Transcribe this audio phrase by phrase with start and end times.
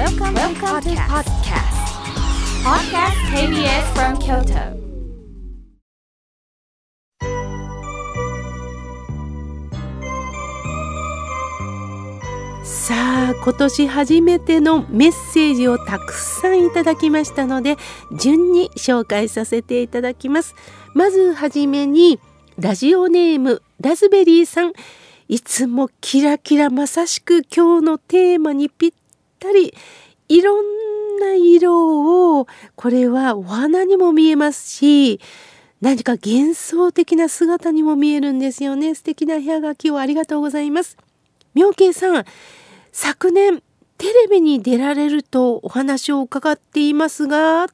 [0.00, 1.76] Welcome, Welcome to podcast.
[2.64, 4.80] Podcast KBS from Kyoto.
[12.64, 17.76] さあ今年初めてのメッセージをたくさんいただきましたので
[18.18, 20.54] 順に紹介させていただきます
[20.94, 22.18] まずはじめに
[22.58, 24.72] ラジオネームラズベリーさん
[25.28, 28.92] いつもキラキラまさしく今日のテーマにぴっ
[29.40, 29.74] たり
[30.28, 32.46] いろんな色を
[32.76, 35.20] これはお花にも見えますし
[35.80, 38.94] 何か幻想的な姿にも見えるんですよね。
[38.94, 40.98] 素敵な部屋書きをありがとうございます。
[41.54, 42.24] 妙慶さん
[42.92, 43.62] 昨年
[43.98, 47.66] テレビに出られるとお話を伺っていますが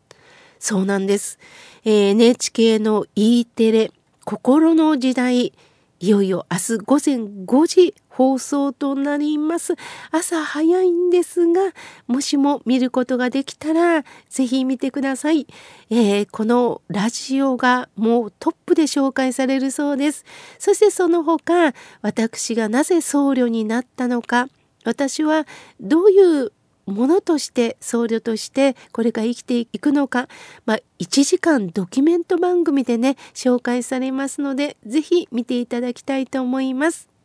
[0.59, 1.39] そうなんです、
[1.85, 3.93] えー、NHK の E テレ
[4.25, 5.53] 心の時代
[6.01, 9.75] いよいよ明日午前5時放送となります。
[10.11, 11.73] 朝早いんですが
[12.07, 15.47] もしも見ることができたらぜひ見てください、
[15.91, 20.25] えー、このラジオがもうトップで紹介されるそうです。
[20.59, 24.49] そしてその他私がなぜ僧侶になったのか
[24.85, 25.47] 私は
[25.79, 26.53] どういう
[26.87, 30.29] ものとして僧侶としてこれから生きていくのか、
[30.65, 37.16] まあ、1時間ドキュメント番組でね紹介されますので是非見ていただきたいと思います。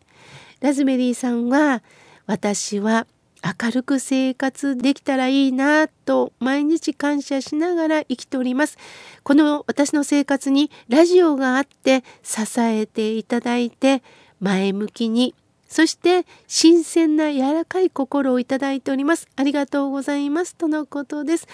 [0.62, 1.84] ラズベリーさんは
[2.28, 3.08] 私は
[3.44, 8.78] 明るく生活できたらいいなと毎日感謝しながら生きております。
[9.24, 14.04] この私の生活にラジオがあって支えていただいて
[14.40, 15.34] 前向きに
[15.68, 19.28] そして新鮮な柔らかい心をいただいております。
[19.36, 20.54] ありがとうございます。
[20.56, 21.48] とのことです。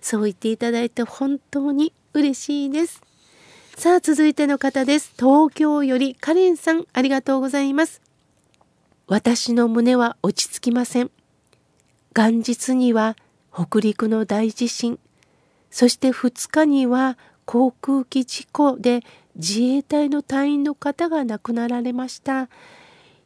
[0.00, 3.02] そう言っていただいて本当に嬉しいです。
[3.76, 5.12] さあ続いての方です。
[5.18, 8.03] 東京よりカレンさんありがとうございます。
[9.06, 11.10] 私の胸は落ち着きません。
[12.14, 13.16] 元日には
[13.52, 14.98] 北陸の大地震、
[15.70, 19.02] そして2日には航空機事故で
[19.36, 22.48] 自衛隊の隊員の方が亡くなられました。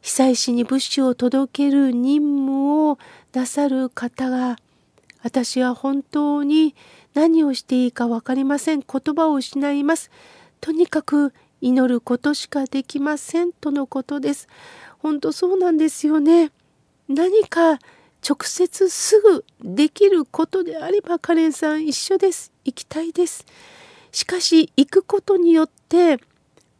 [0.01, 2.97] 被災地に物資を届ける任務を
[3.33, 4.57] なさる方が
[5.21, 6.75] 私は本当に
[7.13, 10.09] 何をしていいか分かりません言葉を失います
[10.61, 14.47] とにかく祈ることしかできませんとのことです
[14.99, 16.51] 本当そうなんですよね。
[17.07, 17.79] 何か
[18.27, 22.51] 直接すぐできることであればカレンさん一緒です。
[22.65, 23.45] 行きたいです。
[24.11, 26.19] しかし行くことによって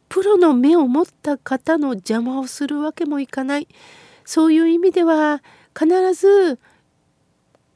[0.10, 3.68] プロの目を持った方の邪魔をするわけもいかない。
[4.26, 5.42] そういう意味では
[5.78, 6.60] 必ず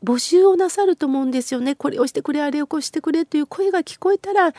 [0.03, 1.75] 募集をなさると思うんですよね。
[1.75, 4.51] これをしてくれあれをこうしてくれという声が聞こえたら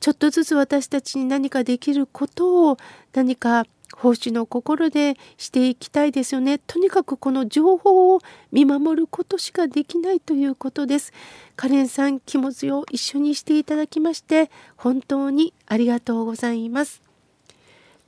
[0.00, 2.76] ちょっとずつ私たちに何かできることを
[3.14, 3.66] 何か
[3.96, 6.58] 奉仕の心でしていきたいですよね。
[6.58, 8.20] とにかくこの情報を
[8.50, 11.12] 見守ることしかできないということです。
[11.56, 17.02] カレンさん気持ちを一緒にしていただきまして本当にありがとうございます。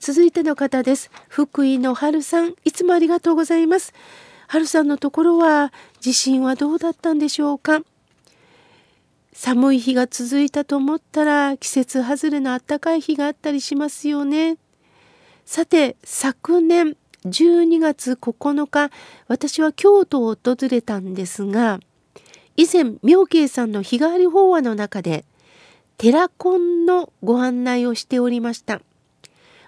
[0.01, 1.11] 続いての方です。
[1.29, 3.95] 福井の春さん、いつもありがとうございます。
[4.49, 7.81] 春さんのところは地震はどうだったんでしょうか
[9.33, 14.59] 寒い日が続いたと思ったら季節外れの暖かい日があったりしますよね。
[15.45, 16.97] さて昨年
[17.27, 18.91] 12月9日
[19.29, 21.81] 私は京都を訪れたんですが
[22.57, 25.25] 以前妙慶さんの日替わり法話の中で
[25.97, 28.81] 寺コンのご案内をしておりました。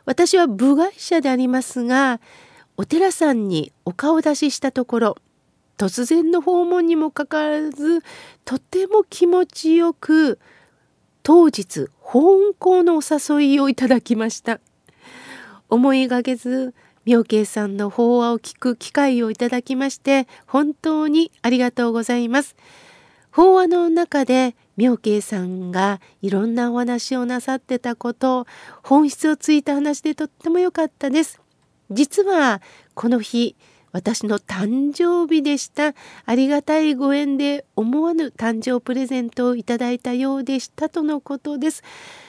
[0.06, 2.20] 私は部外者でありますが
[2.76, 5.16] お寺さんにお顔出ししたところ
[5.78, 8.02] 突然の訪問にもかかわらず
[8.44, 10.38] とても気持ちよく
[11.22, 14.60] 当日本校のお誘いをいただきました。
[15.68, 22.56] 思いがけず妙慶さんの法話を聞く機会をいただきまして本当にありがとうございます。
[23.30, 28.46] 法話の中で妙慶さんがいろんなお話をなさってたこと
[28.82, 31.40] 本質をついた話でとっても良かったです。
[31.90, 32.60] 実は
[32.94, 33.56] この日
[33.92, 35.94] 私の誕生日でした。
[36.26, 41.82] ありがたいご縁で思わぬ誕生プレゼントをいただいたようでしたとのことです。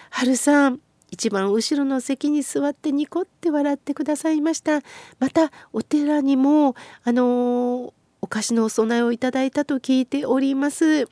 [0.10, 0.80] 春さん、
[1.12, 4.82] 一番後ろの席に座ってニコって笑ってくださいました。
[5.20, 11.08] またお寺にもあのお菓子のお供えをいただいたと聞いております、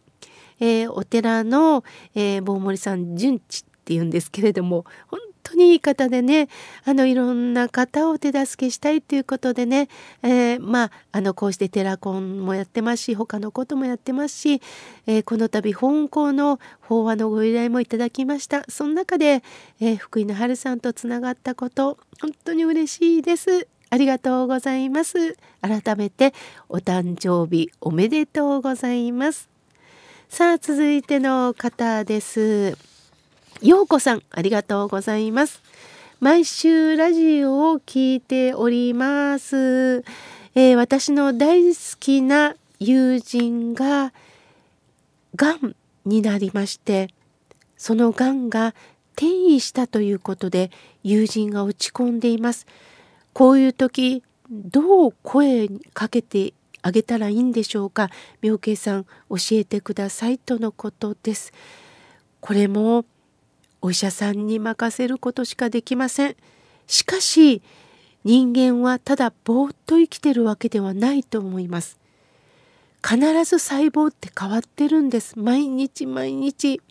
[0.59, 1.83] えー、お寺の、
[2.13, 6.49] えー、坊森さん純地っていうんですけれども本当にいい方でね
[6.83, 9.87] あのいろんな方を手助けしたいということでね、
[10.23, 14.61] えー、まああのこうしてテラコンもやってますし他のこともやってますし、
[15.07, 18.63] えー、この度本校の法話のご依頼もいただきました。
[18.69, 19.43] その中で、
[19.79, 23.67] えー、福井の春さんとつながったこと本当に嬉しいです。
[23.89, 25.37] あありがとうございます。
[25.61, 26.33] 改めて
[26.67, 29.49] お誕生日おめでとうございます。
[30.27, 32.94] さあ続いての方です。
[33.61, 35.61] ようこさんありがとうございます。
[36.19, 40.03] 毎週ラジオを聞いております、
[40.55, 44.13] えー、私の大好きな友人が
[45.35, 45.75] がん
[46.05, 47.09] になりまして
[47.77, 48.73] そのがんが
[49.13, 50.71] 転移したということで
[51.03, 52.65] 友人が落ち込んでいます。
[53.33, 58.09] こういう時どう声かけてあげたらいいんでしょうか？
[58.41, 61.51] 妙慶さん教えてくださいとのことです。
[62.41, 63.05] これも
[63.85, 66.35] お医者さんに任せることしかできません。
[66.87, 67.61] しかし
[68.23, 71.99] 人間はただぼーっと生きてるわけではないと思います。
[73.07, 75.37] 必ず細胞って変わってるんです。
[75.37, 76.81] 毎日毎日。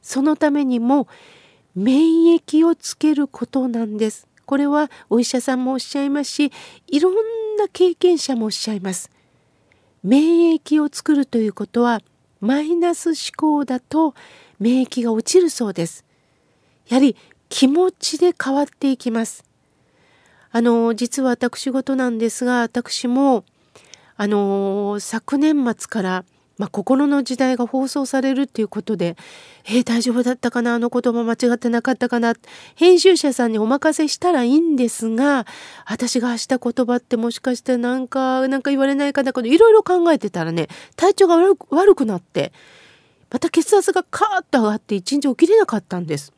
[0.00, 1.08] そのためにも
[1.74, 4.26] 免疫をつけることなんです。
[4.46, 6.52] これはお医者さんもおっしゃいますし
[6.86, 7.14] いろん
[7.58, 9.10] な経験者もおっしゃいます。
[10.02, 12.00] 免疫を作るということは
[12.40, 14.14] マイナス思考だと
[14.58, 16.03] 免疫が落ちるそうです。
[16.88, 17.16] やはり
[17.48, 19.44] 気持ちで変わっていきます
[20.50, 23.44] あの実は私事なんですが私も
[24.16, 26.24] あの昨年末から、
[26.58, 29.16] まあ、心の時代が放送されるっていうことで、
[29.64, 32.34] えー、大丈夫だったかなあの言葉間違ってなかったかな
[32.76, 35.46] 編集者さんにお任せしたらいいんですが
[35.86, 41.36] 私が発した言葉ってもしかしてなんかなんか言われないかなこといろいろ考えてたらね体調が
[41.70, 42.52] 悪くなって
[43.32, 46.32] また血圧がカーッと上がって一日起きれなかったんです。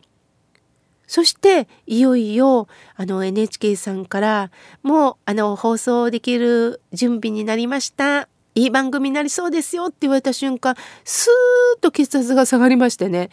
[1.06, 4.50] そしていよいよあの NHK さんから
[4.82, 8.29] もうあの放送できる準備になりました。
[8.55, 13.29] いい番組になりそうですよって言われた瞬間スーッと血圧が下がりましてね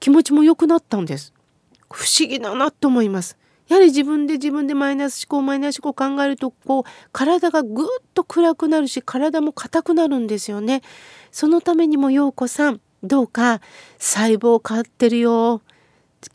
[0.00, 1.32] 気持ちも良くなったんです。
[1.90, 3.38] 不思議だなと思います。
[3.68, 6.82] やはり自分で自分でマイナス思考マイナス思考考えるとこう
[7.12, 10.82] 体がぐっと暗くなるし体も硬くなるんですよね。
[11.30, 13.60] そのためにも陽子さんどうか
[13.98, 15.62] 細胞変わってるよ。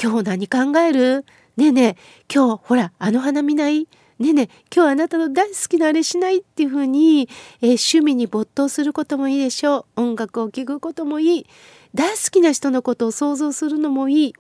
[0.02, 1.26] 今日何考える？
[1.58, 1.96] ねえねえ
[2.34, 3.88] 今日ほらあの花見ない？
[4.20, 6.40] ねえねえ今日あなたの大好きなあれしない？
[6.40, 7.30] っていうふうに、
[7.62, 10.02] えー、趣味に没頭することもいいでしょう。
[10.02, 11.46] 音楽を聴くこともいい。
[11.94, 14.34] 大好きな人のことを想像するのもいい。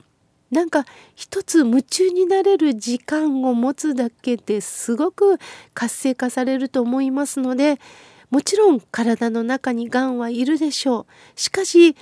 [0.51, 0.85] なんか
[1.15, 5.39] 一つ夢中になれる時間を持つだけですごく
[5.73, 7.79] 活性化されると思いますので
[8.29, 11.39] もちろん体の中にがんはいるでしょう。
[11.39, 11.95] しかし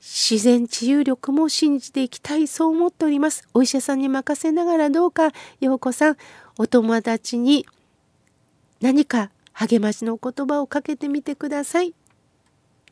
[0.00, 3.46] 自然治癒力も信じていきたいそう思っております。
[3.52, 5.30] お医者さんに任せながらどうか。
[5.60, 6.16] 陽子さん
[6.58, 7.66] お友達に
[8.80, 11.94] 何か励ましの言葉をかけてみてください。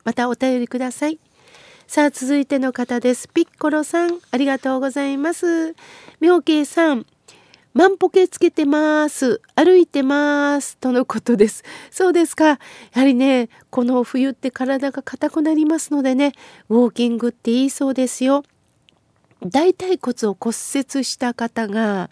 [0.05, 1.19] またお便りください。
[1.87, 3.29] さあ続いての方です。
[3.31, 5.75] ピッコロさんありがとうございます。
[6.21, 7.07] 妙慶さん
[7.79, 9.41] 万歩計つけてます。
[9.55, 10.77] 歩いてます。
[10.79, 11.63] とのことです。
[11.93, 12.45] そうですか。
[12.49, 12.59] や
[12.91, 16.33] はりね、この冬って体が硬くなりますのでね、
[16.69, 18.43] ウォーキングっていいそうですよ。
[19.47, 22.11] 大腿骨を骨折した方が、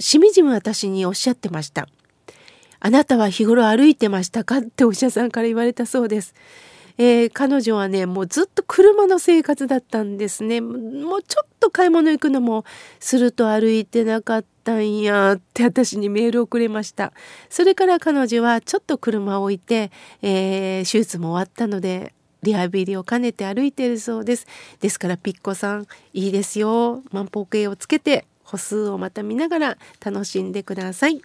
[0.00, 1.86] しみじみ私におっしゃってました。
[2.80, 4.56] あなたは日頃歩いてましたか？
[4.56, 6.34] ってお医者さんから言われたそうです。
[6.98, 10.60] えー、彼女はねもうずっと車の生活だったんですね。
[10.60, 12.64] もうちょっと買い物行くのも
[12.98, 17.12] すると歩いてなかったんやって私にメールをくれました。
[17.48, 19.92] それから彼女はちょっと車を置いて、
[20.22, 22.12] えー、手術も終わったので
[22.42, 24.46] リハビリを兼ねて歩いているそうです。
[24.80, 27.02] ですからピッコさんいいですよ。
[27.12, 28.26] 万歩計をつけて。
[28.48, 31.20] 歩数をまた見ながら楽しんでください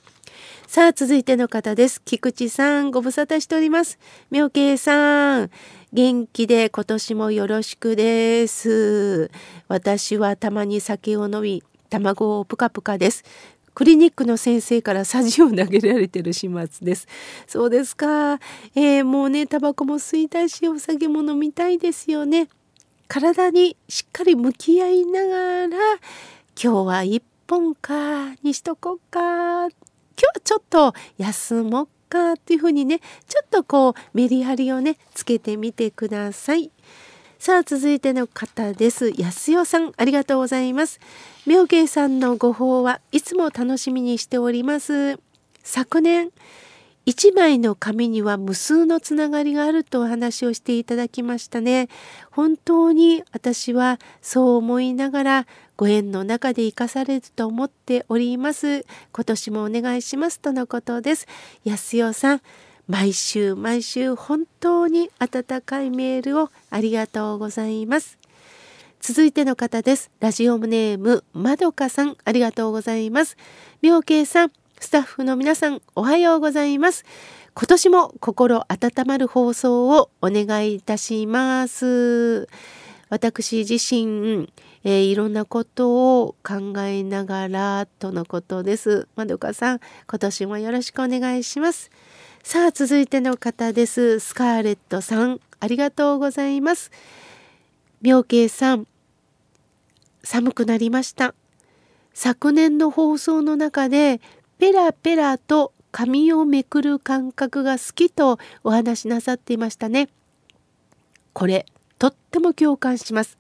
[0.68, 3.98] さあ続いての方です菊池さんご無沙汰しております
[4.30, 5.50] 妙慶さん
[5.94, 9.32] 元気で今年もよろしくです
[9.70, 13.24] 私はたまに酒を飲み卵をぷかぷかです
[13.74, 17.08] クリニックの先生からさじを投げられてる始末です。
[17.48, 18.34] そうですか。
[18.75, 22.50] えー、もうね、タバコも吸いたいし、お酒も飲みたいですよね。
[23.08, 25.77] 体にしっかり向き合いながら、
[26.62, 36.72] 今日は一本かにしとこうか今日はちょっと休もうかっていうふうにねちょっとこうメリハリをねつけてみてください。
[37.40, 39.12] さあ続いての方です。
[39.18, 41.00] 安代さんありがとうございます。
[41.46, 45.20] 妙慶さんのご報はいつも楽しみにしております。
[45.64, 46.32] 昨年
[47.06, 51.90] 一枚の紙には無数のつながりがあるとお話をしていただきましたね。
[52.32, 58.86] 本当に私はそう思いながらご縁の中で生かされると思っております。
[59.12, 61.28] 今年もお願いしますとのことです。
[61.66, 62.42] 安代さん、
[62.88, 68.18] 毎週毎週本当に温かいメールをありがとうございます。
[69.02, 70.10] 続いての方です。
[70.22, 73.36] ラジオネームまどかさん、ありがとうございます。
[73.82, 74.52] 妙慶さん、
[74.84, 77.06] スタッフの皆さんおはようございます。
[77.56, 82.50] 今年も心温まる放送をお願いいたします。
[83.08, 84.50] 私自身、
[84.84, 89.08] えー、いろんなことを考えながらとのことです。
[89.16, 91.90] まどかさん今年もよろしくお願いします。
[92.44, 94.20] さあ続いての方です。
[94.20, 96.92] スカーレットさんありがとうございます。
[98.02, 98.86] 妙慶さん
[100.24, 101.34] 寒くなりました。
[102.13, 104.20] 昨年の放送の中で
[104.63, 110.08] ペラペラと紙をめくる感覚が好きとお話しなさっていましたね。
[111.34, 111.65] これ
[112.00, 113.38] とっても共感します。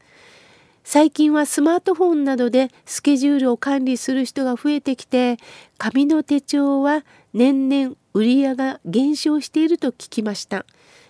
[0.83, 5.37] 最近はスマートフォンなどでスケジュールを管理する人が増えてきて
[5.77, 10.65] 紙の手帳は年々売り上げが減少していると聞きました。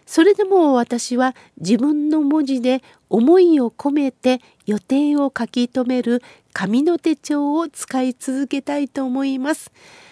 [0.05, 6.21] それでも私は自分の文字で思いを込めて予定を書き留める
[6.53, 9.71] 紙の手帳を使い続けたいと思います。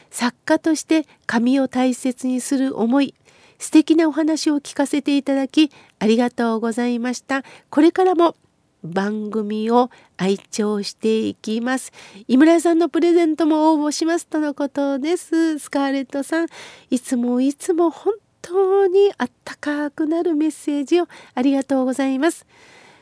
[0.10, 3.16] 作家として紙を大切にする思い、
[3.60, 7.44] 素敵なお話を聞かせていただきありがとうございました。
[7.70, 8.36] これからも
[8.84, 11.92] 番組を愛聴していきます。
[12.28, 15.60] 井村さんのプレゼントも応募しますとのことです。
[15.60, 16.48] スカーレットさん、
[16.90, 22.48] いつもいつも本当にあったかくなるメッセージをありがとうございます。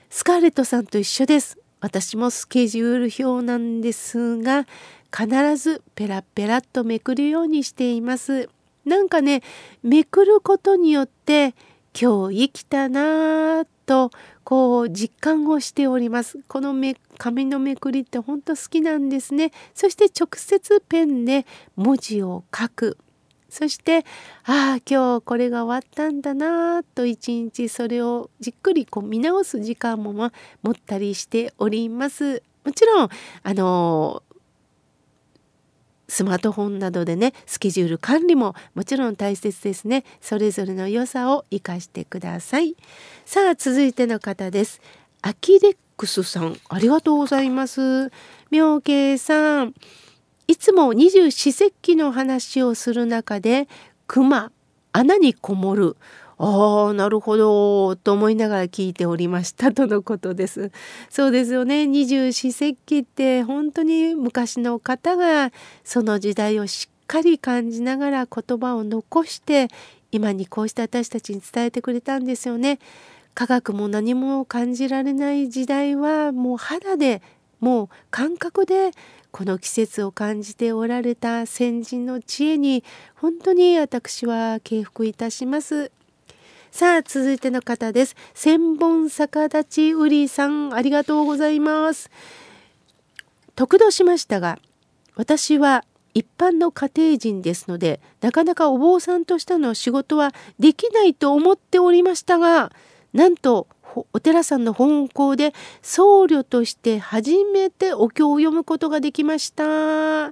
[0.10, 1.58] スカーレットさんと一緒です。
[1.82, 4.66] 私もスケジュール表なんですが、
[5.16, 8.50] 必ずペラペラっとめくるようにしています。
[8.86, 9.42] なんかね、
[9.84, 11.56] めくることによって
[12.00, 14.12] 今日生きたなぁと
[14.44, 16.40] こう実感をしております。
[16.48, 19.52] このめ紙のめくりって本当好きなんですね。
[19.74, 21.46] そして直接ペンで
[21.76, 22.98] 文字を書く。
[23.50, 24.06] そして
[24.46, 32.44] ああ今日これが終わったんだなと一日それをじっくりこう見直す時間もま持ったりしております。
[32.64, 33.10] もちろん
[33.44, 34.24] あの
[36.08, 40.04] スマートフォンなどでねスケジュール管理ももちろん大切ですね。
[40.22, 42.76] それぞれの良さを生かしてください。
[43.26, 44.82] さあ続いての方です。
[45.22, 48.12] アキレックスさんありがとうございます。
[48.52, 49.74] 妙慶さん。
[50.50, 53.68] いつも二十四節気の話をする中で
[54.08, 54.52] 熊
[54.94, 55.96] 穴にこもる
[56.40, 60.72] ああなるほどと思いながら聞いておりましたとのことです。
[61.12, 65.52] そうですよね二十四節気って本当に昔の方が
[65.84, 69.68] その時代をしっかり感じながら言葉を残して
[70.12, 72.80] 今にこうして私たちに伝えてくれたんですよね。
[73.36, 77.22] 科学も何も感じられない時代はもう肌で
[77.60, 78.92] もう感覚で
[79.32, 82.84] この季節を感じておられた先人の知恵に
[83.16, 85.92] 本当に私は敬服いたします。
[86.72, 88.16] さあ続いての方です。
[88.34, 92.10] 千本逆立ちうりさんありがとうございます。
[93.56, 94.58] 得度しましたが
[95.16, 95.84] 私は
[96.14, 102.72] 一般の家庭人ですのでなかなかお坊さんとしての仕事はできないと思っておりましたが
[103.14, 103.68] なんと
[104.14, 110.32] お寺さんの本校で僧侶として初めてお経を読むことができました。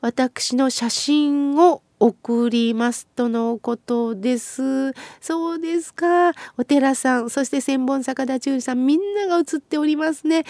[0.00, 4.92] 私の写真を送りますとのことです。
[5.20, 6.32] そうですか。
[6.58, 10.44] お寺さん、そして千本坂田中さん、みんなが写っておりますね。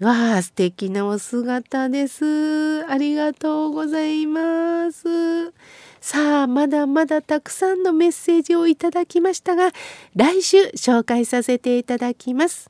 [0.00, 2.86] わあ、素敵なお姿です。
[2.86, 5.52] ありがとうございます。
[6.00, 9.70] さあ、まだまだたくさんのメッセージをいただきましたが、
[10.16, 12.69] 来週紹介させていただきます。